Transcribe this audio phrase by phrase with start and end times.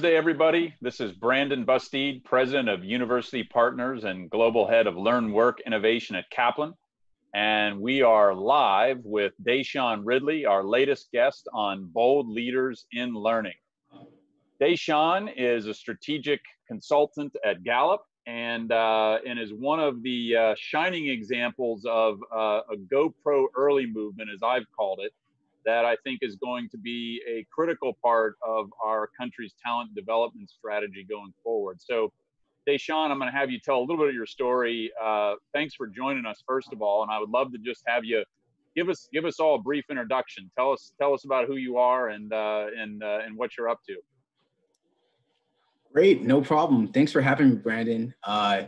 [0.00, 0.74] Thursday, everybody.
[0.80, 6.16] This is Brandon Busteed, President of University Partners and Global Head of Learn Work Innovation
[6.16, 6.72] at Kaplan.
[7.34, 13.52] And we are live with Deshaun Ridley, our latest guest on Bold Leaders in Learning.
[14.58, 20.54] Deshaun is a strategic consultant at Gallup and, uh, and is one of the uh,
[20.56, 25.12] shining examples of uh, a Go Pro early movement, as I've called it,
[25.66, 30.50] that I think is going to be a critical part of our country's talent development
[30.50, 31.80] strategy going forward.
[31.80, 32.12] So,
[32.68, 34.90] Deshaun, I'm going to have you tell a little bit of your story.
[35.02, 38.04] Uh, thanks for joining us, first of all, and I would love to just have
[38.04, 38.24] you
[38.76, 40.50] give us give us all a brief introduction.
[40.56, 43.68] Tell us tell us about who you are and uh, and uh, and what you're
[43.68, 43.96] up to.
[45.92, 46.88] Great, no problem.
[46.88, 48.14] Thanks for having me, Brandon.
[48.22, 48.64] Uh,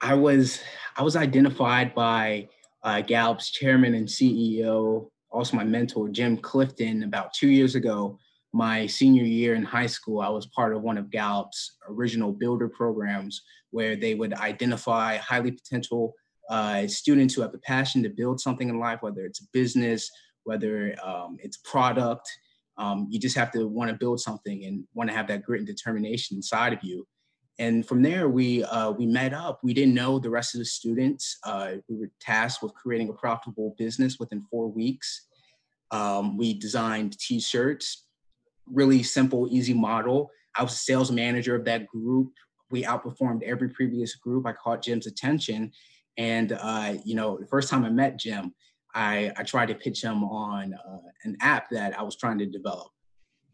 [0.00, 0.60] I was
[0.96, 2.48] I was identified by
[2.82, 8.18] uh, Gallup's chairman and CEO also my mentor, Jim Clifton, about two years ago,
[8.52, 12.68] my senior year in high school, I was part of one of Gallup's original builder
[12.68, 16.14] programs where they would identify highly potential
[16.48, 20.10] uh, students who have the passion to build something in life, whether it's a business,
[20.42, 22.28] whether um, it's product.
[22.76, 25.60] Um, you just have to want to build something and want to have that grit
[25.60, 27.06] and determination inside of you.
[27.60, 29.60] And from there, we uh, we met up.
[29.62, 31.36] We didn't know the rest of the students.
[31.44, 35.26] Uh, we were tasked with creating a profitable business within four weeks.
[35.90, 38.06] Um, we designed T-shirts,
[38.66, 40.30] really simple, easy model.
[40.56, 42.32] I was a sales manager of that group.
[42.70, 44.46] We outperformed every previous group.
[44.46, 45.70] I caught Jim's attention,
[46.16, 48.54] and uh, you know, the first time I met Jim,
[48.94, 52.46] I, I tried to pitch him on uh, an app that I was trying to
[52.46, 52.88] develop.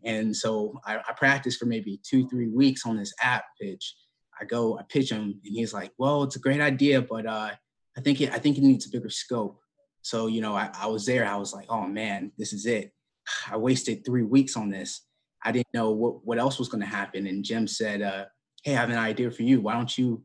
[0.04, 3.94] And so I, I, practiced for maybe two, three weeks on this app pitch.
[4.40, 7.50] I go, I pitch him, and he's like, "Well, it's a great idea, but uh,
[7.96, 9.60] I think it, I think it needs a bigger scope."
[10.06, 11.26] So, you know, I, I was there.
[11.26, 12.92] I was like, oh man, this is it.
[13.50, 15.02] I wasted three weeks on this.
[15.42, 17.26] I didn't know what, what else was going to happen.
[17.26, 18.26] And Jim said, uh,
[18.62, 19.60] hey, I have an idea for you.
[19.60, 20.22] Why don't you,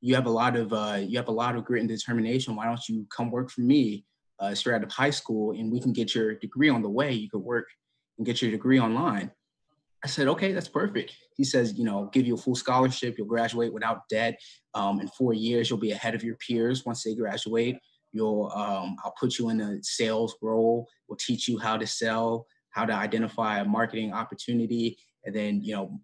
[0.00, 2.54] you have a lot of, uh, you have a lot of grit and determination.
[2.54, 4.04] Why don't you come work for me
[4.38, 7.12] uh, straight out of high school and we can get your degree on the way.
[7.12, 7.66] You could work
[8.18, 9.30] and get your degree online.
[10.04, 11.12] I said, okay, that's perfect.
[11.36, 13.16] He says, you know, give you a full scholarship.
[13.18, 14.38] You'll graduate without debt.
[14.74, 17.76] Um, in four years, you'll be ahead of your peers once they graduate.
[18.12, 20.86] You'll, um, I'll put you in a sales role.
[21.08, 25.74] We'll teach you how to sell, how to identify a marketing opportunity, and then you
[25.74, 26.00] know,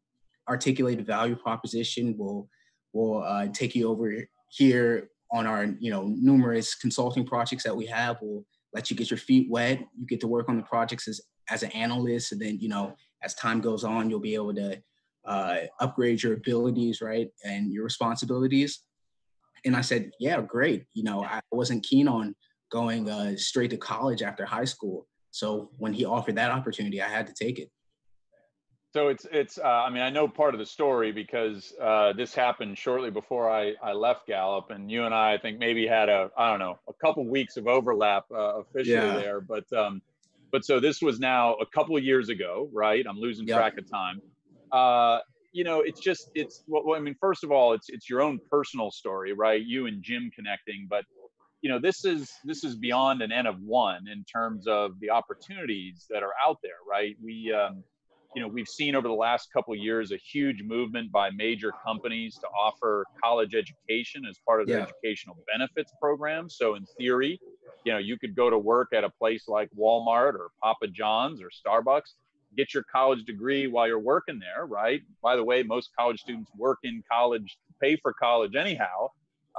[0.48, 2.16] articulate a value proposition.
[2.18, 2.48] We'll,
[2.92, 4.12] we'll uh, take you over
[4.48, 8.18] here on our you know numerous consulting projects that we have.
[8.20, 8.44] We'll
[8.74, 9.80] let you get your feet wet.
[9.96, 11.20] You get to work on the projects as
[11.52, 14.82] as an analyst, and then you know, as time goes on, you'll be able to
[15.24, 18.80] uh, upgrade your abilities, right, and your responsibilities
[19.64, 20.86] and I said, yeah, great.
[20.92, 22.34] You know, I wasn't keen on
[22.70, 25.06] going uh, straight to college after high school.
[25.30, 27.70] So when he offered that opportunity, I had to take it.
[28.92, 29.56] So it's it's.
[29.56, 33.50] Uh, I mean, I know part of the story because uh, this happened shortly before
[33.50, 36.58] I I left Gallup, and you and I, I think maybe had a I don't
[36.58, 39.14] know a couple weeks of overlap uh, officially yeah.
[39.14, 40.02] there, but um,
[40.52, 43.04] but so this was now a couple of years ago, right?
[43.08, 43.58] I'm losing yep.
[43.58, 44.20] track of time.
[44.70, 45.18] Uh,
[45.52, 48.38] you know, it's just it's well, I mean, first of all, it's it's your own
[48.50, 49.62] personal story, right?
[49.62, 51.04] You and Jim connecting, but
[51.62, 55.10] you know, this is this is beyond an N of one in terms of the
[55.10, 57.16] opportunities that are out there, right?
[57.22, 57.82] We um,
[58.34, 61.72] you know, we've seen over the last couple of years a huge movement by major
[61.84, 64.84] companies to offer college education as part of their yeah.
[64.84, 66.48] educational benefits program.
[66.48, 67.38] So in theory,
[67.84, 71.40] you know, you could go to work at a place like Walmart or Papa John's
[71.40, 72.14] or Starbucks
[72.56, 75.02] get your college degree while you're working there, right?
[75.22, 79.08] By the way, most college students work in college, pay for college anyhow.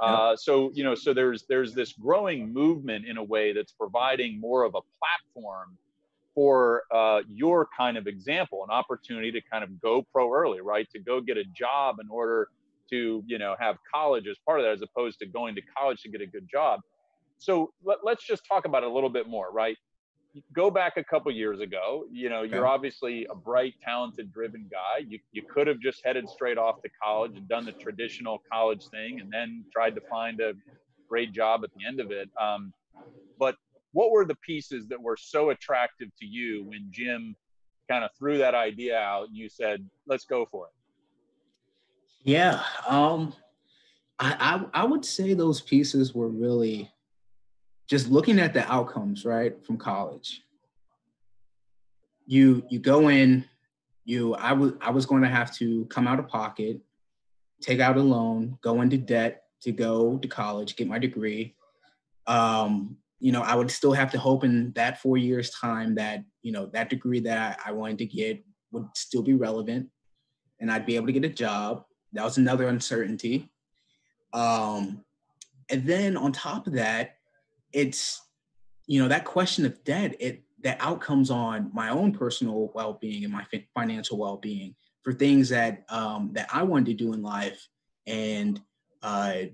[0.00, 4.40] Uh, so you know, so there's there's this growing movement in a way that's providing
[4.40, 5.78] more of a platform
[6.34, 10.88] for uh, your kind of example, an opportunity to kind of go pro early, right?
[10.90, 12.48] To go get a job in order
[12.90, 16.02] to you know have college as part of that, as opposed to going to college
[16.02, 16.80] to get a good job.
[17.44, 19.76] So let, us just talk about it a little bit more, right?
[20.52, 22.06] go back a couple years ago.
[22.10, 25.04] You know, you're obviously a bright, talented, driven guy.
[25.06, 28.88] You you could have just headed straight off to college and done the traditional college
[28.88, 30.54] thing, and then tried to find a
[31.08, 32.30] great job at the end of it.
[32.40, 32.72] Um,
[33.38, 33.56] but
[33.92, 37.36] what were the pieces that were so attractive to you when Jim
[37.88, 40.72] kind of threw that idea out and you said, "Let's go for it"?
[42.24, 43.34] Yeah, um,
[44.18, 46.90] I, I I would say those pieces were really
[47.94, 50.42] just looking at the outcomes, right, from college.
[52.26, 53.44] You you go in,
[54.04, 56.80] you I was I was going to have to come out of pocket,
[57.60, 61.54] take out a loan, go into debt to go to college, get my degree.
[62.26, 66.24] Um, you know, I would still have to hope in that four years time that,
[66.42, 69.88] you know, that degree that I, I wanted to get would still be relevant.
[70.60, 71.84] and I'd be able to get a job.
[72.14, 73.50] That was another uncertainty.
[74.32, 75.04] Um,
[75.70, 77.16] and then on top of that,
[77.74, 78.22] it's
[78.86, 80.16] you know that question of debt.
[80.20, 83.44] It that outcomes on my own personal well-being and my
[83.74, 87.68] financial well-being for things that um, that I wanted to do in life,
[88.06, 88.58] and
[89.02, 89.52] uh,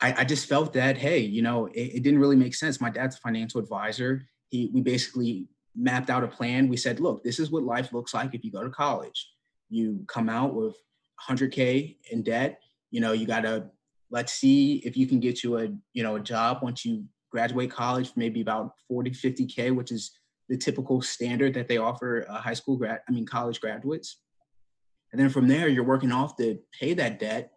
[0.00, 2.80] I, I, just felt that hey, you know, it, it, didn't really make sense.
[2.80, 4.28] My dad's a financial advisor.
[4.50, 6.68] He we basically mapped out a plan.
[6.68, 9.28] We said, look, this is what life looks like if you go to college.
[9.70, 10.76] You come out with
[11.28, 12.60] 100k in debt.
[12.92, 13.70] You know, you gotta
[14.10, 17.04] let's see if you can get you a you know a job once you
[17.34, 20.12] graduate college maybe about 40 50k which is
[20.48, 24.20] the typical standard that they offer uh, high school grad i mean college graduates.
[25.10, 27.50] And then from there you're working off to pay that debt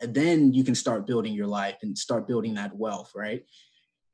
[0.00, 3.42] and then you can start building your life and start building that wealth right?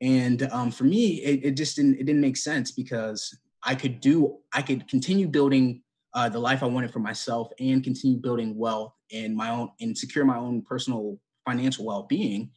[0.01, 3.19] And um, for me it, it, just didn't it didn't make sense because
[3.63, 5.83] i could do i could continue building
[6.15, 9.95] uh, the life i wanted for myself and continue building wealth and my own and
[9.95, 12.49] secure my own personal financial well-being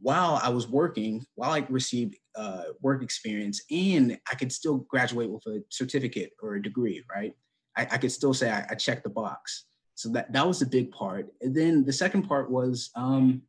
[0.00, 5.30] while I was working, while I received uh, work experience, and I could still graduate
[5.30, 7.34] with a certificate or a degree, right?
[7.76, 9.66] I, I could still say I, I, checked the box.
[9.94, 11.26] So that that was the big part.
[11.40, 13.42] And then the second part was um,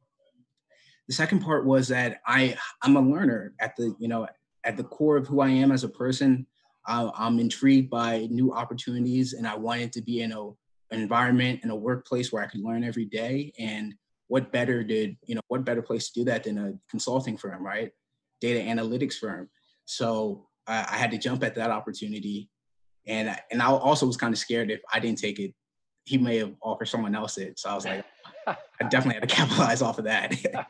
[1.07, 4.27] the second part was that I I'm a learner at the you know
[4.63, 6.47] at the core of who I am as a person.
[6.85, 10.49] I, I'm intrigued by new opportunities, and I wanted to be in a
[10.91, 13.93] an environment and a workplace where I could learn every day and
[14.29, 17.65] what better did you know what better place to do that than a consulting firm
[17.65, 17.91] right?
[18.39, 19.49] Data analytics firm.
[19.85, 22.49] So I, I had to jump at that opportunity.
[23.07, 25.53] And and i also was kind of scared if i didn't take it
[26.05, 27.59] he may have offered someone else it.
[27.59, 28.05] So i was like
[28.47, 30.33] i definitely had to capitalize off of that.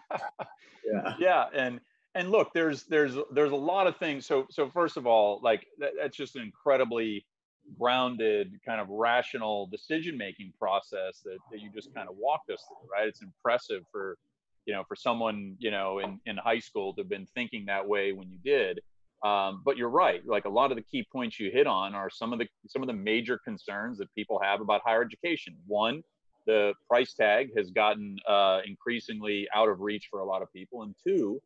[0.92, 1.14] Yeah.
[1.20, 1.80] Yeah and
[2.16, 4.26] and look there's there's there's a lot of things.
[4.26, 7.26] So so first of all like that, that's just an incredibly
[7.78, 12.64] grounded kind of rational decision making process that, that you just kind of walked us
[12.68, 13.08] through right?
[13.08, 14.18] It's impressive for
[14.66, 17.88] you know for someone you know in, in high school to have been thinking that
[17.88, 18.80] way when you did.
[19.24, 22.10] Um, but you're right like a lot of the key points you hit on are
[22.10, 25.56] some of the some of the major concerns that people have about higher education.
[25.68, 26.04] One
[26.50, 30.82] the price tag has gotten uh, increasingly out of reach for a lot of people.
[30.82, 31.40] And two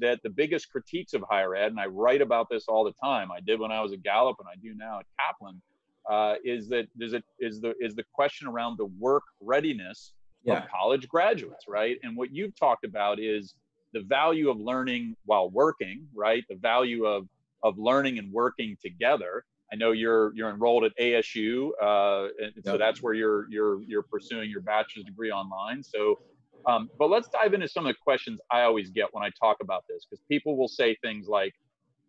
[0.00, 3.30] that the biggest critiques of higher ed, and I write about this all the time.
[3.30, 5.60] I did when I was at Gallup, and I do now at Kaplan.
[6.08, 10.12] Uh, is that is it is the is the question around the work readiness
[10.42, 10.62] yeah.
[10.62, 11.98] of college graduates, right?
[12.02, 13.54] And what you've talked about is
[13.92, 16.44] the value of learning while working, right?
[16.48, 17.28] The value of
[17.62, 19.44] of learning and working together.
[19.72, 22.64] I know you're you're enrolled at ASU, uh, and yep.
[22.64, 25.82] so that's where you're you're you're pursuing your bachelor's degree online.
[25.82, 26.20] So
[26.66, 29.58] um, but let's dive into some of the questions I always get when I talk
[29.60, 31.54] about this, because people will say things like,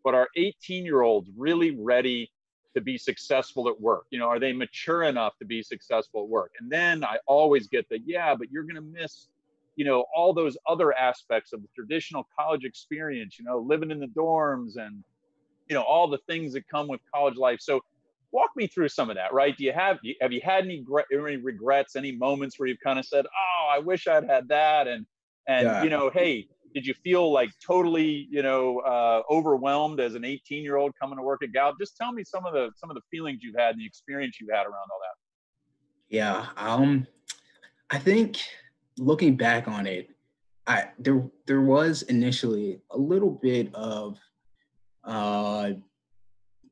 [0.03, 2.31] but are 18 year olds really ready
[2.75, 4.05] to be successful at work?
[4.09, 6.51] You know, are they mature enough to be successful at work?
[6.59, 9.27] And then I always get that, yeah, but you're going to miss,
[9.75, 13.99] you know, all those other aspects of the traditional college experience, you know, living in
[13.99, 15.03] the dorms and,
[15.67, 17.59] you know, all the things that come with college life.
[17.61, 17.81] So
[18.31, 19.57] walk me through some of that right?
[19.57, 23.05] Do you have have you had any, any regrets any moments where you've kind of
[23.05, 25.05] said oh i wish i'd had that and
[25.47, 25.83] and yeah.
[25.83, 30.63] you know hey did you feel like totally you know uh, overwhelmed as an 18
[30.63, 31.77] year old coming to work at gallup?
[31.79, 34.37] Just tell me some of the some of the feelings you've had and the experience
[34.39, 35.15] you've had around all that.
[36.09, 37.07] Yeah um
[37.91, 38.39] i think
[38.97, 40.09] looking back on it
[40.67, 44.19] i there there was initially a little bit of
[45.03, 45.71] uh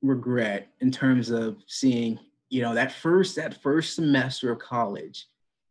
[0.02, 5.28] regret in terms of seeing, you know, that first that first semester of college.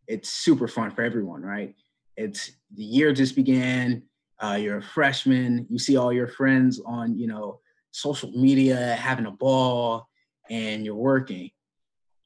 [0.06, 1.74] It's super fun for everyone, right?
[2.16, 4.02] It's the year just began.
[4.38, 5.66] Uh, you're a freshman.
[5.70, 10.08] You see all your friends on, you know, social media having a ball,
[10.50, 11.50] and you're working.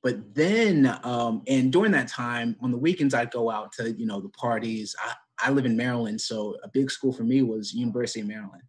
[0.03, 4.07] But then, um, and during that time, on the weekends, I'd go out to, you
[4.07, 4.97] know, the parties.
[4.99, 8.63] I, I live in Maryland, so a big school for me was University of Maryland.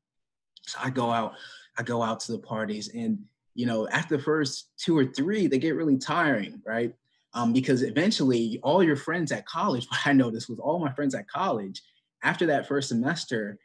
[0.68, 1.34] So I go out
[1.78, 3.20] I go out to the parties and
[3.54, 6.94] you know after the first two or three they get really tiring right?
[7.34, 11.16] Um, because eventually all your friends at college what i noticed was all my friends
[11.16, 11.82] at college
[12.24, 13.58] after that first semester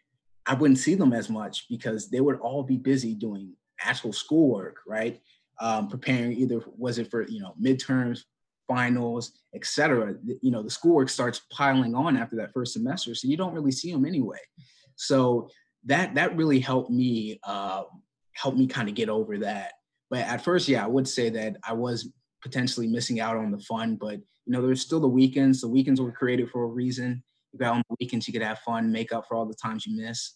[0.46, 4.78] i wouldn't see them as much because they would all be busy doing actual schoolwork
[4.86, 5.20] right?
[5.58, 8.24] Um, preparing either was it for you know midterms
[8.68, 13.36] finals etc you know the schoolwork starts piling on after that first semester so you
[13.36, 14.38] don't really see them anyway.
[14.96, 15.48] So
[15.86, 17.84] that that really helped me uh,
[18.34, 19.72] helped me kind of get over that.
[20.10, 22.10] But at first, yeah, I would say that I was
[22.42, 23.96] potentially missing out on the fun.
[23.96, 25.60] But you know, there's still the weekends.
[25.60, 27.22] The weekends were created for a reason.
[27.52, 29.86] You got on the weekends, you could have fun, make up for all the times
[29.86, 30.34] you miss.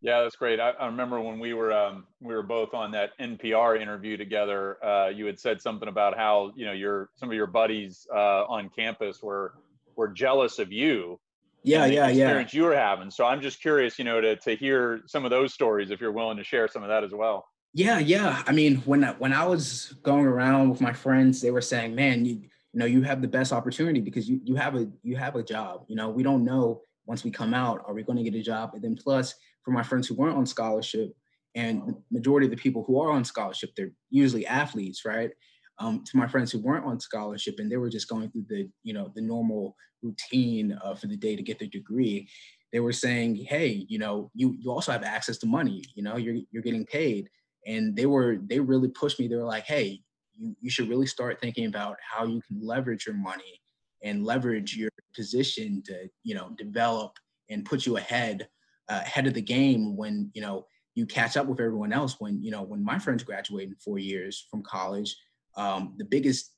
[0.00, 0.60] Yeah, that's great.
[0.60, 4.82] I, I remember when we were um, we were both on that NPR interview together.
[4.84, 8.44] Uh, you had said something about how you know your some of your buddies uh,
[8.44, 9.54] on campus were
[9.96, 11.18] were jealous of you.
[11.66, 12.24] Yeah, yeah, yeah.
[12.24, 13.10] Experience you were having.
[13.10, 16.12] So I'm just curious, you know, to to hear some of those stories if you're
[16.12, 17.46] willing to share some of that as well.
[17.74, 18.42] Yeah, yeah.
[18.46, 21.94] I mean, when I, when I was going around with my friends, they were saying,
[21.94, 22.34] "Man, you
[22.76, 25.42] you know, you have the best opportunity because you you have a you have a
[25.42, 25.84] job.
[25.88, 28.42] You know, we don't know once we come out, are we going to get a
[28.42, 28.72] job?
[28.74, 31.14] And then plus, for my friends who weren't on scholarship,
[31.54, 35.30] and the majority of the people who are on scholarship, they're usually athletes, right?
[35.78, 38.68] Um, to my friends who weren't on scholarship and they were just going through the,
[38.82, 42.28] you know, the normal routine uh, for the day to get their degree,
[42.72, 45.84] they were saying, hey, you know, you you also have access to money.
[45.94, 47.28] You know, you're you're getting paid.
[47.66, 49.28] And they were they really pushed me.
[49.28, 50.00] They were like hey
[50.38, 53.60] you, you should really start thinking about how you can leverage your money
[54.02, 57.12] and leverage your position to you know develop
[57.50, 58.48] and put you ahead
[58.88, 62.42] uh, ahead of the game when you know you catch up with everyone else when
[62.42, 65.16] you know when my friends graduate in four years from college
[65.56, 66.52] um, the biggest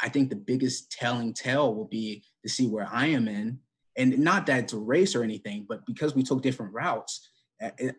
[0.00, 3.58] i think the biggest telling tale will be to see where i am in
[3.96, 7.28] and not that it's a race or anything but because we took different routes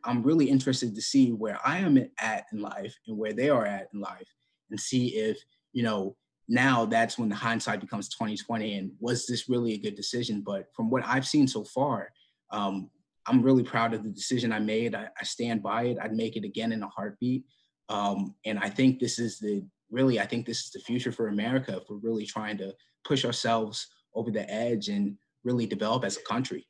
[0.03, 3.65] I'm really interested to see where I am at in life and where they are
[3.65, 4.27] at in life
[4.69, 5.37] and see if,
[5.71, 6.15] you know,
[6.49, 10.41] now that's when the hindsight becomes 2020 and was this really a good decision?
[10.41, 12.09] But from what I've seen so far,
[12.51, 12.89] um,
[13.25, 14.95] I'm really proud of the decision I made.
[14.95, 15.97] I, I, stand by it.
[16.01, 17.45] I'd make it again in a heartbeat.
[17.87, 21.27] Um, and I think this is the really, I think this is the future for
[21.27, 22.73] America if we're really trying to
[23.05, 26.67] push ourselves over the edge and really develop as a country.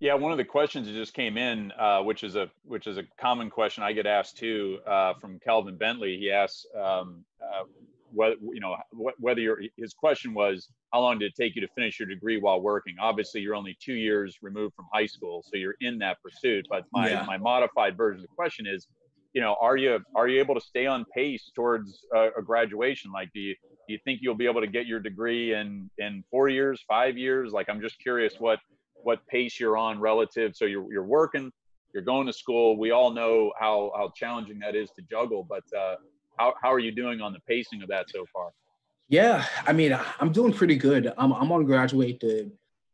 [0.00, 2.98] Yeah, one of the questions that just came in, uh, which is a which is
[2.98, 6.16] a common question I get asked too uh, from Calvin Bentley.
[6.18, 7.64] He asks um, uh,
[8.12, 8.76] whether you know
[9.18, 12.38] whether your his question was how long did it take you to finish your degree
[12.38, 12.94] while working?
[13.00, 16.64] Obviously, you're only two years removed from high school, so you're in that pursuit.
[16.70, 17.24] But my yeah.
[17.26, 18.86] my modified version of the question is,
[19.38, 23.12] you know, are you are you able to stay on pace towards a, a graduation?
[23.12, 23.54] Like, do you
[23.86, 27.16] do you think you'll be able to get your degree in in four years, five
[27.16, 27.52] years?
[27.52, 28.58] Like, I'm just curious what
[29.04, 30.56] what pace you're on relative.
[30.56, 31.52] So you're you're working,
[31.94, 32.76] you're going to school.
[32.76, 35.46] We all know how how challenging that is to juggle.
[35.48, 35.94] But uh,
[36.36, 38.48] how how are you doing on the pacing of that so far?
[39.08, 41.12] Yeah, I mean, I'm doing pretty good.
[41.16, 42.50] I'm I'm on graduate to.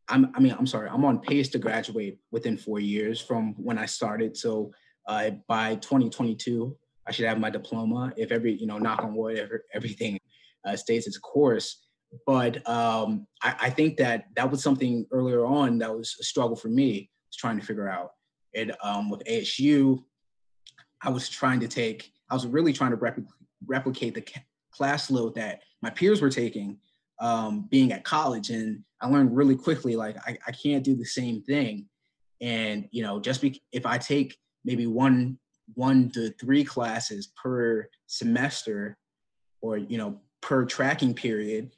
[0.07, 0.89] I'm, I mean, I'm sorry.
[0.89, 4.37] I'm on pace to graduate within four years from when I started.
[4.37, 4.71] So
[5.07, 6.75] uh, by 2022,
[7.07, 8.13] I should have my diploma.
[8.17, 10.19] If every, you know, knock on wood, every, everything
[10.65, 11.85] uh, stays its course
[12.25, 16.55] but um, I, I, think that that was something earlier on that was a struggle
[16.55, 18.11] for me, was trying to figure out.
[18.53, 20.03] And um, with ASU,
[21.01, 23.27] I was trying to take, I was really trying to repl-
[23.65, 26.77] replicate the ca- class load that my peers were taking,
[27.19, 31.05] um, being at college, and I learned really quickly like I, I can't do the
[31.05, 31.85] same thing.
[32.41, 35.37] And you know, just be, if I take maybe one
[35.73, 38.97] one to three classes per semester,
[39.61, 41.71] or you know per tracking period,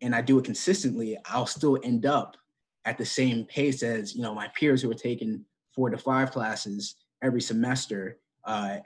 [0.00, 2.36] and I do it consistently, I'll still end up
[2.84, 6.30] at the same pace as you know my peers who are taking four to five
[6.30, 8.78] classes every semester uh,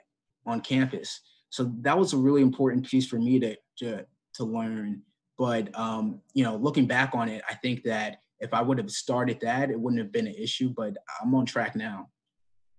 [0.45, 1.21] on campus.
[1.49, 5.01] So that was a really important piece for me to to, to learn.
[5.37, 8.91] But um, you know, looking back on it, I think that if I would have
[8.91, 10.69] started that, it wouldn't have been an issue.
[10.75, 12.09] But I'm on track now.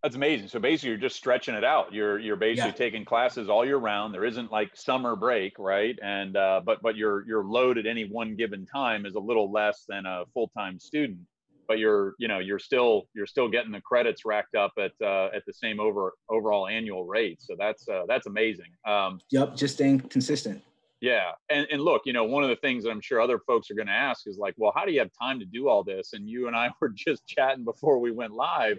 [0.07, 0.47] That's amazing.
[0.47, 1.93] So basically, you're just stretching it out.
[1.93, 2.77] You're you're basically yeah.
[2.77, 4.15] taking classes all year round.
[4.15, 5.99] There isn't like summer break, right?
[6.01, 9.51] And uh, but but your your load at any one given time is a little
[9.51, 11.19] less than a full time student.
[11.67, 15.31] But you're you know you're still you're still getting the credits racked up at uh,
[15.35, 17.43] at the same over overall annual rate.
[17.43, 18.71] So that's uh, that's amazing.
[18.87, 20.63] Um, yep, just staying consistent.
[21.01, 23.73] Yeah, and and look, you know, one of the things that I'm sure other folks
[23.73, 25.83] are going to ask is like, well, how do you have time to do all
[25.83, 26.13] this?
[26.13, 28.79] And you and I were just chatting before we went live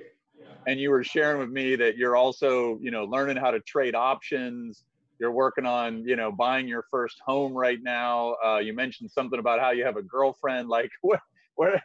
[0.67, 3.95] and you were sharing with me that you're also you know learning how to trade
[3.95, 4.83] options.
[5.19, 8.35] You're working on you know buying your first home right now.
[8.45, 10.69] Uh, you mentioned something about how you have a girlfriend.
[10.77, 11.21] Like what
[11.55, 11.81] where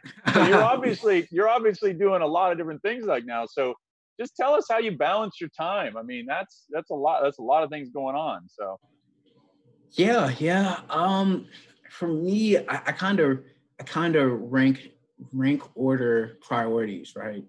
[0.47, 3.45] you're obviously you're obviously doing a lot of different things like now.
[3.45, 3.73] So
[4.19, 5.97] just tell us how you balance your time.
[5.97, 8.79] I mean that's that's a lot that's a lot of things going on so.
[9.91, 11.47] Yeah yeah um
[11.91, 13.43] for me i kind of
[13.79, 14.89] i kind of rank
[15.31, 17.43] rank order priorities right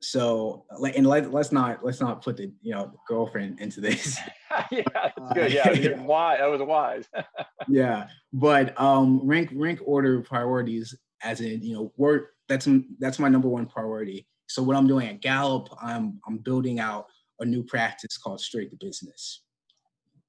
[0.00, 0.64] so
[0.94, 4.18] and let, let's not let's not put the you know girlfriend into this.
[4.72, 5.52] Yeah that's good.
[5.52, 6.00] Yeah, yeah.
[6.00, 7.06] why that was wise.
[7.68, 13.28] Yeah but um rank rank order priorities as in you know work that's that's my
[13.28, 14.26] number one priority.
[14.48, 17.06] So what i'm doing at gallup i'm i'm building out
[17.40, 19.42] a new practice called straight to business.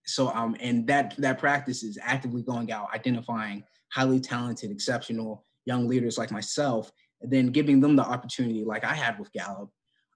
[0.05, 5.87] So um and that that practice is actively going out identifying highly talented exceptional young
[5.87, 9.69] leaders like myself then giving them the opportunity, like I had with Gallup,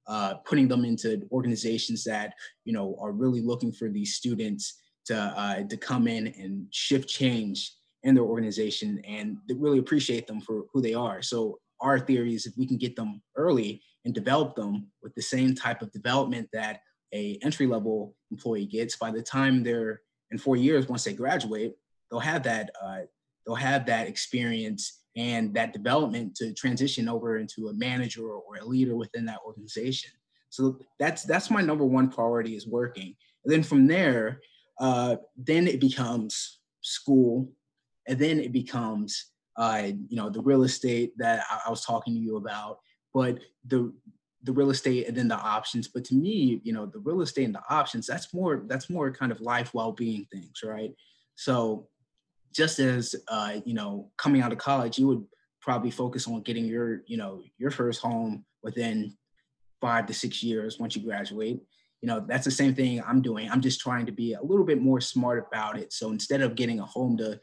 [0.08, 2.34] uh, putting them into organizations that
[2.66, 7.10] you know are really looking for these students to uh, to come in and shift
[7.10, 7.72] change
[8.04, 11.22] in their organization and really appreciate them for who they are.
[11.22, 15.22] So our theory is if we can get them early and develop them with the
[15.22, 16.82] same type of development that
[17.14, 21.76] a entry level employee gets, by the time they're in four years, once they graduate,
[22.10, 23.00] they'll have that uh,
[23.46, 28.66] they'll have that experience and that development to transition over into a manager or a
[28.66, 30.12] leader within that organization.
[30.50, 33.16] So that's that's my number one priority is working.
[33.44, 34.40] And then from there,
[34.80, 37.52] uh, then it becomes school,
[38.08, 42.14] and then it becomes uh, you know the real estate that I, I was talking
[42.14, 42.80] to you about.
[43.14, 43.94] But the
[44.44, 45.88] the real estate and then the options.
[45.88, 49.12] But to me, you know, the real estate and the options, that's more that's more
[49.12, 50.92] kind of life well-being things, right?
[51.36, 51.88] So
[52.54, 55.26] just as uh, you know, coming out of college, you would
[55.62, 59.16] probably focus on getting your, you know, your first home within
[59.82, 61.60] five to six years once you graduate.
[62.02, 63.50] You know, that's the same thing I'm doing.
[63.50, 65.94] I'm just trying to be a little bit more smart about it.
[65.94, 67.40] So instead of getting a home to,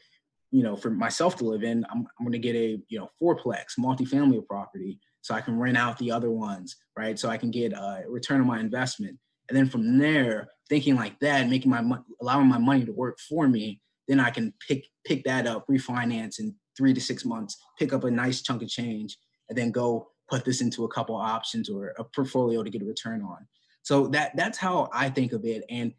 [0.51, 3.09] you know, for myself to live in, I'm, I'm going to get a, you know,
[3.21, 7.17] fourplex multifamily property so I can rent out the other ones, right?
[7.17, 9.17] So I can get a return on my investment.
[9.49, 11.83] And then from there, thinking like that, making my
[12.21, 16.39] allowing my money to work for me, then I can pick pick that up, refinance
[16.39, 19.17] in three to six months, pick up a nice chunk of change,
[19.49, 22.85] and then go put this into a couple options or a portfolio to get a
[22.85, 23.47] return on.
[23.83, 25.63] So that that's how I think of it.
[25.69, 25.93] And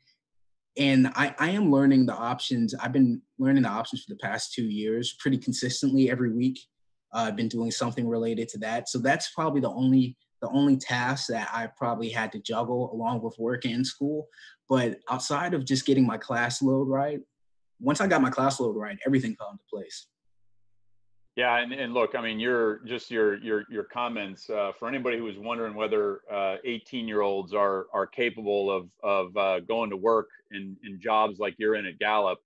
[0.76, 2.75] and I, I am learning the options.
[2.75, 6.59] I've been learning the options for the past two years pretty consistently every week.
[7.14, 8.88] Uh, I've been doing something related to that.
[8.88, 13.22] So that's probably the only the only task that I probably had to juggle along
[13.22, 14.27] with work and school.
[14.68, 17.20] But outside of just getting my class load right,
[17.83, 20.07] once I got my class load right, everything fell into place.
[21.35, 25.16] Yeah, and, and look, I mean, your just your your your comments uh, for anybody
[25.16, 26.21] who is wondering whether
[26.64, 31.01] 18 uh, year olds are are capable of of uh, going to work in in
[31.01, 32.38] jobs like you're in at Gallup.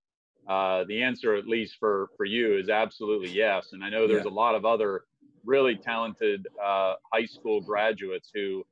[0.47, 3.73] Uh, the answer, at least for for you, is absolutely yes.
[3.73, 4.31] And I know there's yeah.
[4.31, 5.03] a lot of other
[5.43, 8.63] really talented uh, high school graduates who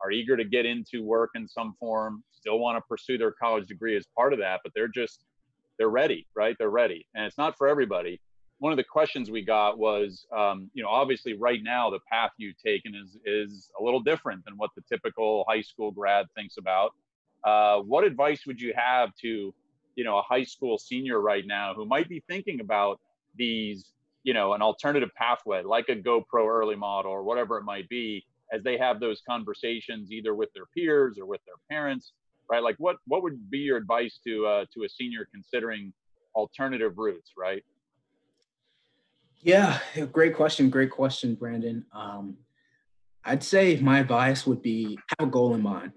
[0.00, 3.66] are eager to get into work in some form, still want to pursue their college
[3.66, 5.24] degree as part of that, but they're just
[5.78, 6.56] they're ready, right?
[6.58, 8.20] They're ready, and it's not for everybody.
[8.58, 12.30] One of the questions we got was, um, you know, obviously right now the path
[12.38, 16.56] you've taken is is a little different than what the typical high school grad thinks
[16.56, 16.92] about.
[17.42, 19.52] Uh, what advice would you have to
[19.96, 23.00] you know a high school senior right now who might be thinking about
[23.36, 27.64] these you know an alternative pathway like a go pro early model or whatever it
[27.64, 32.12] might be as they have those conversations either with their peers or with their parents
[32.50, 32.62] right?
[32.62, 35.92] Like what what would be your advice to uh, to a senior considering
[36.34, 37.62] alternative routes right?
[39.42, 39.78] Yeah
[40.12, 41.84] great question great question brandon.
[41.94, 42.36] Um,
[43.24, 45.92] i'd say my advice would be have a goal in mind.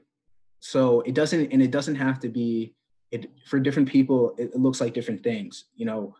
[0.60, 2.76] So it doesn't and it doesn't have to be
[3.12, 6.16] it for different people it, it looks like different things you know?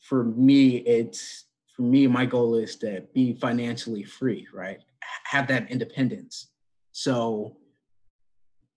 [0.00, 4.78] For me it's for me my goal is to be financially free right?
[5.24, 6.50] Have that independence.
[6.92, 7.56] So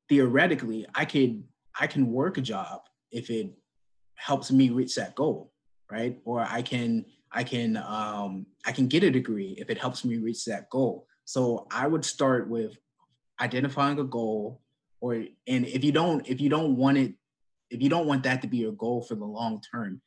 [0.09, 1.43] theoretically i could
[1.79, 3.51] i can work a job if it
[4.15, 5.53] helps me reach that goal
[5.91, 10.03] right or i can i can um, i can get a degree if it helps
[10.03, 12.75] me reach that goal so i would start with
[13.41, 14.61] identifying a goal
[14.99, 15.13] or
[15.47, 17.13] and if you don't if you don't want it
[17.69, 20.01] if you don't want that to be your goal for the long term,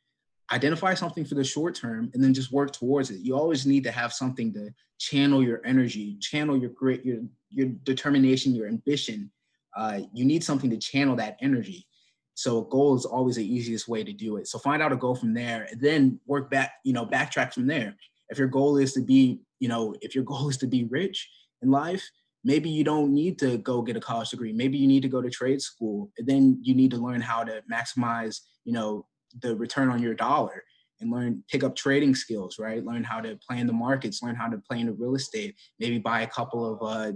[0.51, 3.19] identify something for the short term and then just work towards it.
[3.21, 7.67] You always need to have something to channel your energy, channel your grit, your your
[7.83, 9.31] determination, your ambition.
[9.75, 11.87] Uh, you need something to channel that energy.
[12.35, 14.47] So a goal is always the easiest way to do it.
[14.47, 17.67] So find out a goal from there, and then work back, you know, backtrack from
[17.67, 17.95] there.
[18.29, 21.29] If your goal is to be, you know, if your goal is to be rich
[21.61, 22.03] in life,
[22.43, 25.21] maybe you don't need to go get a college degree maybe you need to go
[25.21, 29.05] to trade school and then you need to learn how to maximize you know
[29.41, 30.63] the return on your dollar
[30.99, 34.35] and learn pick up trading skills right learn how to play in the markets learn
[34.35, 37.11] how to play in the real estate maybe buy a couple of uh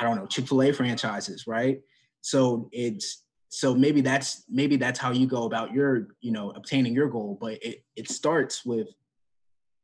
[0.00, 1.80] i don't know chick-fil-a franchises right
[2.20, 6.94] so it's so maybe that's maybe that's how you go about your you know obtaining
[6.94, 8.88] your goal but it, it starts with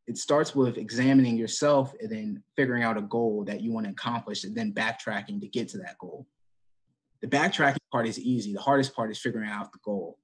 [0.07, 3.93] it starts with examining yourself and then figuring out a goal that you want to
[3.93, 6.27] accomplish and then backtracking to get to that goal.
[7.23, 8.53] The backtracking part is easy.
[8.53, 10.19] The hardest part is figuring out the goal.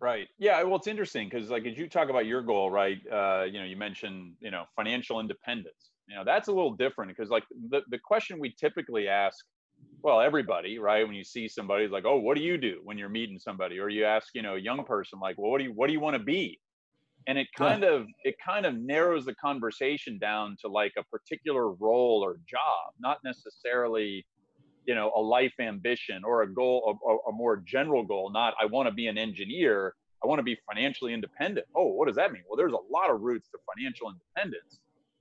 [0.00, 0.28] Right.
[0.38, 0.62] Yeah.
[0.62, 2.98] Well, it's interesting because, like, as you talk about your goal, right?
[3.06, 5.89] Uh, you know, you mentioned, you know, financial independence.
[6.10, 9.44] You know, that's a little different because, like, the the question we typically ask,
[10.02, 11.06] well, everybody, right?
[11.06, 13.88] When you see somebody, like, oh, what do you do when you're meeting somebody, or
[13.88, 16.00] you ask, you know, a young person, like, well, what do you what do you
[16.00, 16.60] want to be?
[17.26, 17.90] and it kind yeah.
[17.90, 22.92] of it kind of narrows the conversation down to like a particular role or job
[22.98, 24.24] not necessarily
[24.86, 28.66] you know a life ambition or a goal a, a more general goal not i
[28.66, 29.94] want to be an engineer
[30.24, 33.10] i want to be financially independent oh what does that mean well there's a lot
[33.10, 34.80] of routes to financial independence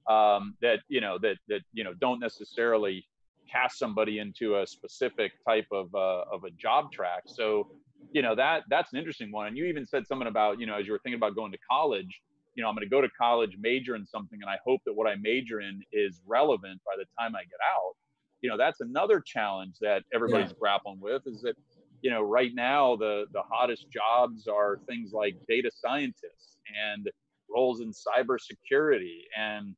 [0.09, 3.05] um, that you know that that you know don't necessarily
[3.51, 7.23] cast somebody into a specific type of uh, of a job track.
[7.25, 7.69] So
[8.11, 9.47] you know that that's an interesting one.
[9.47, 11.59] And you even said something about you know as you were thinking about going to
[11.69, 12.21] college
[12.55, 14.93] you know i'm going to go to college major in something and i hope that
[14.93, 17.93] what i major in is relevant by the time i get out.
[18.41, 20.59] You know that's another challenge that everybody's yeah.
[20.59, 21.55] grappling with is that
[22.01, 26.57] you know right now the the hottest jobs are things like data scientists
[26.93, 27.09] and
[27.49, 29.75] roles in cybersecurity and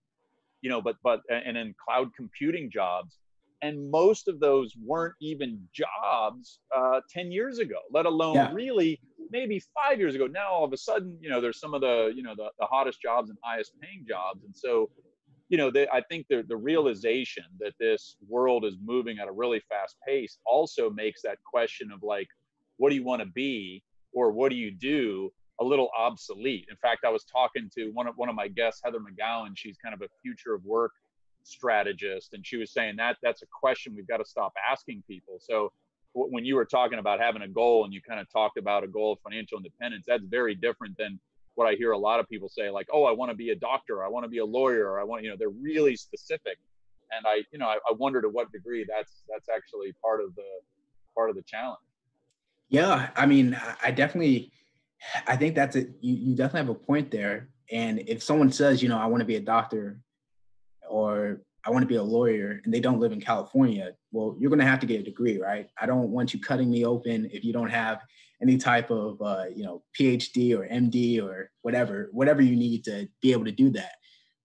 [0.61, 3.17] you know but but and in cloud computing jobs
[3.63, 8.51] and most of those weren't even jobs uh, 10 years ago let alone yeah.
[8.53, 11.81] really maybe five years ago now all of a sudden you know there's some of
[11.81, 14.89] the you know the, the hottest jobs and highest paying jobs and so
[15.51, 19.33] you know, the, I think the, the realization that this world is moving at a
[19.33, 22.29] really fast pace also makes that question of like,
[22.77, 25.29] what do you want to be or what do you do
[25.61, 26.65] a little obsolete.
[26.69, 29.51] In fact, I was talking to one of one of my guests, Heather McGowan.
[29.55, 30.91] She's kind of a future of work
[31.43, 35.37] strategist, and she was saying that that's a question we've got to stop asking people.
[35.39, 35.71] So
[36.13, 38.87] when you were talking about having a goal and you kind of talked about a
[38.87, 41.19] goal of financial independence, that's very different than
[41.55, 43.55] what I hear a lot of people say, like, oh, I want to be a
[43.55, 46.57] doctor, I want to be a lawyer, I want, you know, they're really specific.
[47.11, 50.33] And I, you know, I, I wonder to what degree that's that's actually part of
[50.35, 50.49] the
[51.15, 51.79] part of the challenge.
[52.69, 54.53] Yeah, I mean, I definitely,
[55.27, 55.91] I think that's it.
[56.01, 57.49] You, you definitely have a point there.
[57.71, 59.99] And if someone says, you know, I want to be a doctor,
[60.89, 64.49] or I want to be a lawyer, and they don't live in California, well, you're
[64.49, 65.69] going to have to get a degree, right?
[65.79, 68.01] I don't want you cutting me open if you don't have
[68.41, 73.07] any type of uh, you know PhD or MD or whatever whatever you need to
[73.21, 73.93] be able to do that,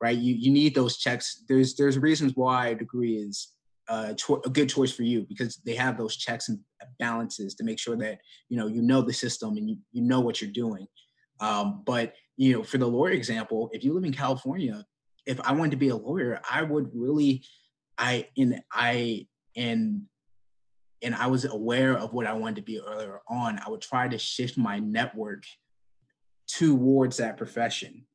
[0.00, 0.16] right?
[0.16, 1.42] You you need those checks.
[1.48, 3.52] There's there's reasons why a degree is
[3.88, 6.58] uh, a good choice for you because they have those checks and
[6.98, 8.18] balances to make sure that
[8.48, 10.86] you know you know the system and you you know what you're doing.
[11.40, 14.84] Um, but you know, for the lawyer example, if you live in California,
[15.26, 17.44] if I wanted to be a lawyer, I would really,
[17.98, 20.02] I in I and
[21.02, 24.08] and I was aware of what I wanted to be earlier on, I would try
[24.08, 25.44] to shift my network
[26.48, 28.06] towards that profession.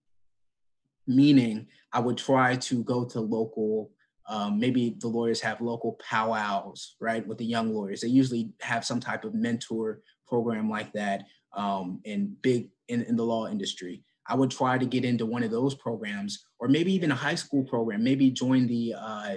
[1.08, 3.92] Meaning, I would try to go to local,
[4.32, 8.00] um, maybe the lawyers have local powwows, right, with the young lawyers.
[8.00, 13.17] They usually have some type of mentor program like that um, in big in, in
[13.17, 14.04] the law industry.
[14.26, 17.36] I would try to get into one of those programs, or maybe even a high
[17.36, 18.06] school program.
[18.06, 19.36] Maybe join the uh,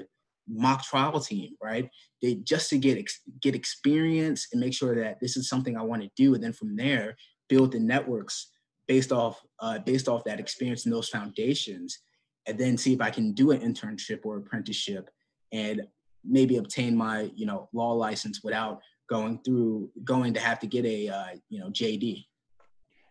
[0.48, 1.90] mock trial team, right?
[2.22, 5.82] They just to get ex, get experience and make sure that this is something I
[5.82, 7.16] want to do, and then from there
[7.48, 8.52] build the networks
[8.86, 11.98] based off uh, based off that experience and those foundations,
[12.46, 15.10] and then see if I can do an internship or apprenticeship,
[15.52, 15.82] and
[16.24, 20.84] maybe obtain my you know law license without going through going to have to get
[20.84, 22.24] a uh, you know JD.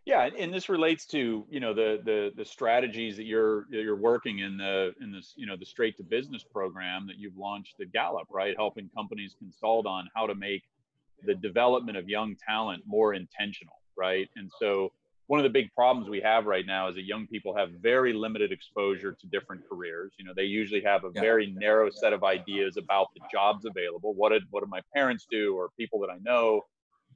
[0.06, 4.40] Yeah, and this relates to you know the the the strategies that you're you're working
[4.40, 7.92] in the in this you know the straight to business program that you've launched at
[7.94, 8.54] Gallup, right?
[8.58, 10.64] Helping companies consult on how to make
[11.26, 14.30] the development of young talent more intentional, right?
[14.36, 14.92] And so
[15.28, 18.14] one of the big problems we have right now is that young people have very
[18.14, 20.14] limited exposure to different careers.
[20.20, 21.22] You know, they usually have a yeah.
[21.22, 24.14] very narrow set of ideas about the jobs available.
[24.14, 26.64] What did what did my parents do, or people that I know?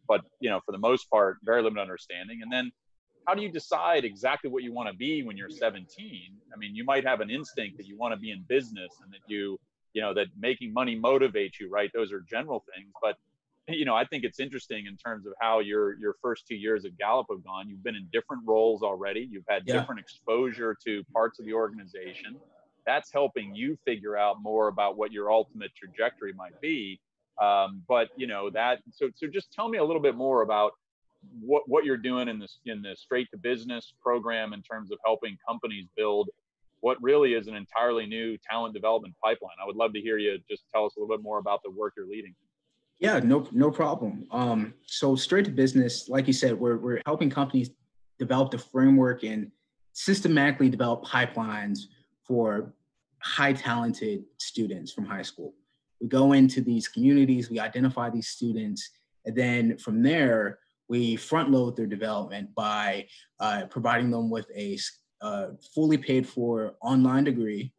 [0.08, 2.72] but you know for the most part very limited understanding and then
[3.28, 5.88] how do you decide exactly what you want to be when you're 17
[6.54, 9.12] i mean you might have an instinct that you want to be in business and
[9.12, 9.60] that you
[9.93, 13.17] you know that making money motivates you right those are general things but
[13.67, 16.86] you know i think it's interesting in terms of how your your first two years
[16.86, 19.80] at gallup have gone you've been in different roles already you've had yeah.
[19.80, 22.38] different exposure to parts of the organization
[22.86, 26.99] that's helping you figure out more about what your ultimate trajectory might be
[27.41, 30.71] um, but you know that so so just tell me a little bit more about
[31.41, 34.97] what what you're doing in this in the straight to business program in terms of
[35.06, 36.30] helping companies build
[36.82, 39.56] what really is an entirely new talent development pipeline.
[39.62, 41.71] I would love to hear you just tell us a little bit more about the
[41.71, 42.36] work you're leading.
[42.99, 44.27] Yeah, no, no problem.
[44.31, 47.69] Um, so straight to business, like you said, we're, we're helping companies
[48.17, 49.51] develop the framework and
[49.93, 51.81] systematically develop pipelines
[52.23, 52.73] for
[53.19, 55.53] high talented students from high school
[55.99, 58.89] we go into these communities, we identify these students,
[59.25, 63.07] and then from there, we front load their development by
[63.39, 64.77] uh, providing them with a
[65.21, 67.73] uh, fully paid for online degree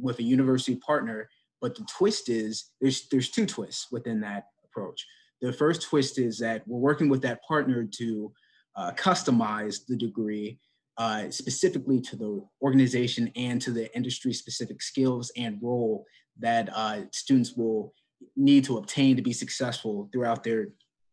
[0.00, 1.28] with a university partner.
[1.60, 5.06] But the twist is there's there's two twists within that approach.
[5.40, 8.32] The first twist is that we're working with that partner to
[8.76, 10.58] uh, customize the degree
[10.98, 16.04] uh, specifically to the organization and to the industry specific skills and role
[16.38, 17.92] that uh, students will
[18.36, 20.68] need to obtain to be successful throughout their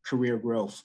[0.05, 0.83] career growth.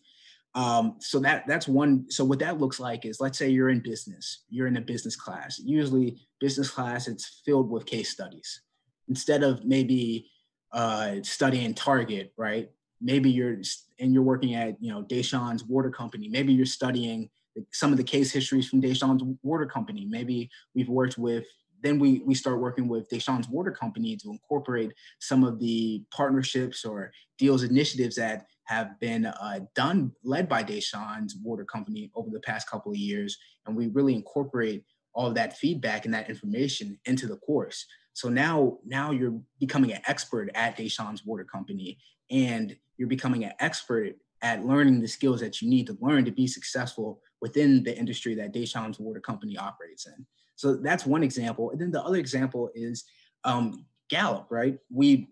[0.55, 2.07] Um, so that that's one.
[2.11, 5.17] So what that looks like is, let's say you're in business, you're in a business
[5.17, 5.59] class.
[5.59, 8.63] Usually, business class it's filled with case studies.
[9.09, 10.31] Instead of maybe
[10.75, 12.71] uh, studying Target, right?
[13.01, 13.57] Maybe you're
[13.99, 16.29] and you're working at you know Deshawn's Water Company.
[16.29, 17.31] Maybe you're studying
[17.73, 20.05] some of the case histories from Deshawn's Water Company.
[20.05, 21.47] Maybe we've worked with
[21.85, 26.85] then we we start working with Deshawn's Water Company to incorporate some of the partnerships
[26.85, 32.41] or deals initiatives that have been uh, done, led by Deshawn's Water Company over the
[32.41, 33.37] past couple of years.
[33.67, 37.87] And we really incorporate all of that feedback and that information into the course.
[38.15, 41.99] So now, now you're becoming an expert at Deshawn's Water Company,
[42.31, 46.31] and you're becoming an expert at learning the skills that you need to learn to
[46.31, 50.27] be successful within the industry that Deshawn's Water Company operates in.
[50.57, 51.71] So that's one example.
[51.71, 53.05] And then the other example is
[53.45, 54.79] um, Gallup, right?
[54.91, 55.29] We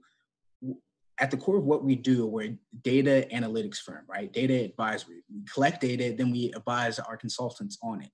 [1.18, 4.32] at the core of what we do, we're a data analytics firm, right?
[4.32, 5.22] Data advisory.
[5.32, 8.10] We collect data, then we advise our consultants on it.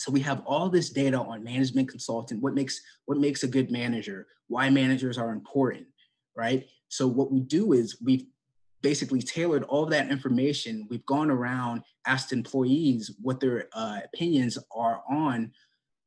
[0.00, 3.70] So we have all this data on management consultant, what makes what makes a good
[3.70, 5.88] manager, why managers are important,
[6.34, 6.66] right?
[6.88, 8.24] So what we do is we've
[8.80, 10.86] basically tailored all that information.
[10.88, 15.52] We've gone around, asked employees what their uh, opinions are on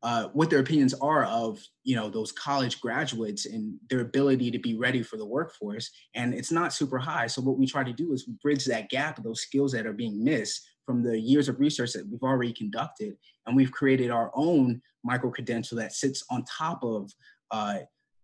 [0.01, 4.59] uh, what their opinions are of you know those college graduates and their ability to
[4.59, 7.93] be ready for the workforce and it's not super high so what we try to
[7.93, 11.49] do is bridge that gap of those skills that are being missed from the years
[11.49, 16.23] of research that we've already conducted and we've created our own micro credential that sits
[16.29, 17.11] on top of
[17.51, 17.79] uh,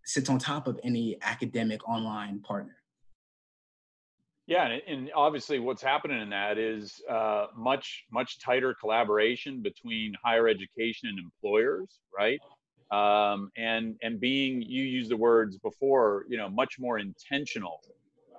[0.06, 2.76] sits on top of any academic online partner
[4.50, 10.48] yeah, and, obviously, what's happening in that is uh, much much tighter collaboration between higher
[10.48, 12.40] education and employers, right?
[12.90, 17.80] Um, and and being you used the words before, you know, much more intentional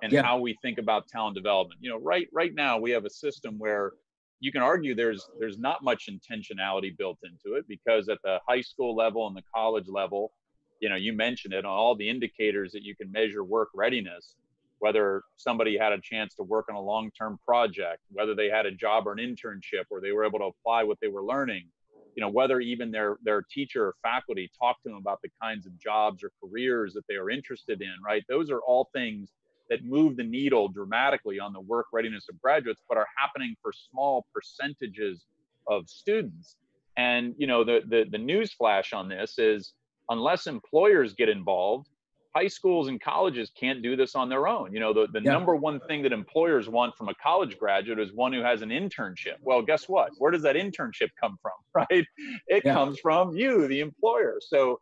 [0.03, 0.21] and yeah.
[0.21, 1.79] how we think about talent development.
[1.81, 3.93] You know, right right now we have a system where
[4.41, 8.61] you can argue there's there's not much intentionality built into it because at the high
[8.61, 10.33] school level and the college level,
[10.81, 14.35] you know, you mentioned it on all the indicators that you can measure work readiness
[14.81, 18.71] whether somebody had a chance to work on a long-term project, whether they had a
[18.71, 21.67] job or an internship, or they were able to apply what they were learning,
[22.15, 25.67] you know, whether even their their teacher or faculty talked to them about the kinds
[25.67, 28.23] of jobs or careers that they are interested in, right?
[28.27, 29.29] Those are all things
[29.71, 33.73] that move the needle dramatically on the work readiness of graduates, but are happening for
[33.73, 35.25] small percentages
[35.67, 36.57] of students.
[36.97, 39.73] And you know, the the, the news flash on this is
[40.09, 41.87] unless employers get involved
[42.35, 44.73] high schools and colleges can't do this on their own.
[44.73, 45.31] You know, the, the yeah.
[45.31, 48.69] number one thing that employers want from a college graduate is one who has an
[48.69, 49.35] internship.
[49.41, 50.11] Well, guess what?
[50.17, 51.51] Where does that internship come from?
[51.73, 52.05] Right?
[52.47, 52.73] It yeah.
[52.73, 54.39] comes from you, the employer.
[54.41, 54.81] So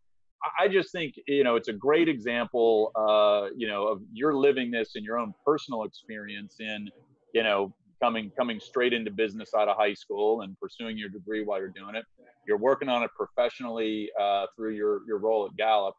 [0.59, 4.71] I just think, you know, it's a great example, uh, you know, of you're living
[4.71, 6.89] this in your own personal experience in,
[7.33, 11.43] you know, coming coming straight into business out of high school and pursuing your degree
[11.43, 12.05] while you're doing it.
[12.47, 15.95] You're working on it professionally uh, through your your role at Gallup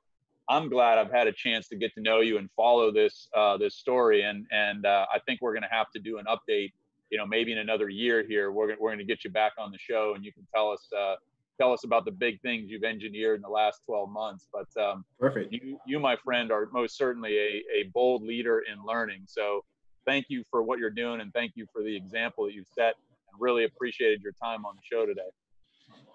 [0.51, 3.57] I'm glad I've had a chance to get to know you and follow this uh,
[3.57, 4.23] this story.
[4.23, 6.73] And and uh, I think we're going to have to do an update.
[7.11, 9.71] You know, maybe in another year here, we're we're going to get you back on
[9.71, 11.15] the show, and you can tell us uh,
[11.61, 14.49] tell us about the big things you've engineered in the last 12 months.
[14.53, 15.53] But um, perfect.
[15.53, 19.23] You you my friend are most certainly a a bold leader in learning.
[19.27, 19.65] So
[20.07, 22.95] thank you for what you're doing, and thank you for the example that you've set.
[23.31, 25.21] And really appreciated your time on the show today.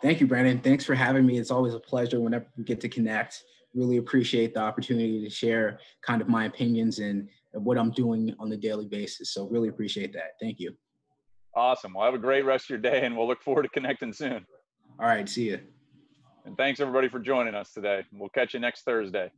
[0.02, 0.60] Thank you, Brandon.
[0.60, 1.38] Thanks for having me.
[1.38, 3.44] It's always a pleasure whenever we get to connect
[3.76, 8.50] really appreciate the opportunity to share kind of my opinions and what I'm doing on
[8.50, 9.34] the daily basis.
[9.34, 10.38] So really appreciate that.
[10.42, 10.76] Thank you.
[11.54, 11.94] Awesome.
[11.94, 14.46] Well, have a great rest of your day and we'll look forward to connecting soon.
[15.00, 15.28] All right.
[15.28, 15.60] See you.
[16.46, 18.06] And thanks everybody for joining us today.
[18.14, 19.32] We'll catch you next Thursday.